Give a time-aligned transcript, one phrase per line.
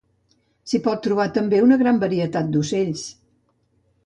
[0.71, 3.05] S'hi pot trobar també una gran varietat d’ocells.